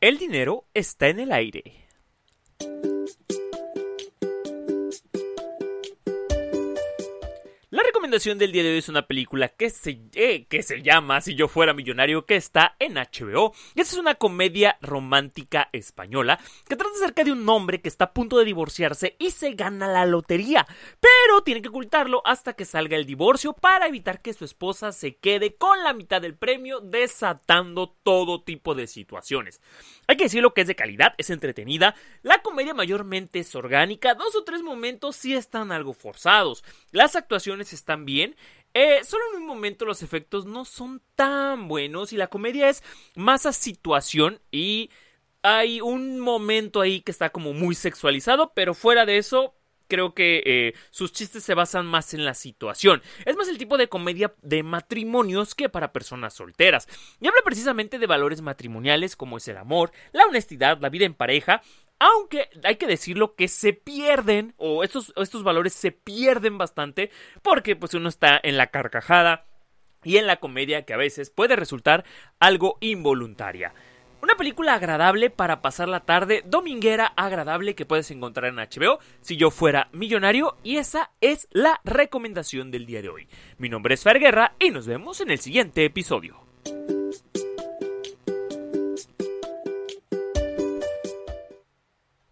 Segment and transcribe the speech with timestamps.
[0.00, 1.87] El dinero está en el aire.
[8.08, 11.34] Recomendación del día de hoy es una película que se, eh, que se llama Si
[11.34, 13.52] yo fuera millonario, que está en HBO.
[13.74, 18.06] Y esta es una comedia romántica española que trata acerca de un hombre que está
[18.06, 20.66] a punto de divorciarse y se gana la lotería.
[21.00, 25.16] Pero tiene que ocultarlo hasta que salga el divorcio para evitar que su esposa se
[25.16, 29.60] quede con la mitad del premio, desatando todo tipo de situaciones.
[30.06, 31.94] Hay que decirlo que es de calidad, es entretenida.
[32.22, 36.64] La comedia mayormente es orgánica, dos o tres momentos sí están algo forzados.
[36.90, 38.36] Las actuaciones están bien.
[38.74, 42.82] Eh, solo en un momento los efectos no son tan buenos y la comedia es
[43.16, 44.90] más a situación y
[45.42, 49.54] hay un momento ahí que está como muy sexualizado, pero fuera de eso
[49.88, 53.02] creo que eh, sus chistes se basan más en la situación.
[53.24, 56.86] Es más el tipo de comedia de matrimonios que para personas solteras.
[57.20, 61.14] Y habla precisamente de valores matrimoniales como es el amor, la honestidad, la vida en
[61.14, 61.62] pareja,
[61.98, 67.10] aunque hay que decirlo que se pierden, o estos, estos valores se pierden bastante,
[67.42, 69.46] porque pues uno está en la carcajada
[70.04, 72.04] y en la comedia que a veces puede resultar
[72.38, 73.74] algo involuntaria.
[74.20, 79.36] Una película agradable para pasar la tarde, dominguera agradable que puedes encontrar en HBO si
[79.36, 83.28] yo fuera millonario y esa es la recomendación del día de hoy.
[83.58, 86.47] Mi nombre es Fer Guerra y nos vemos en el siguiente episodio.